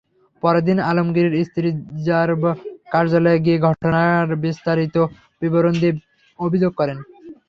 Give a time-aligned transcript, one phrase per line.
[0.43, 2.43] পরদিন আলমগীরের স্ত্রী র্যাব
[2.93, 4.95] কার্যালয়ে গিয়ে ঘটনার বিস্তারিত
[5.41, 5.93] বিবরণ দিয়ে
[6.39, 6.97] অভিযোগ করেন।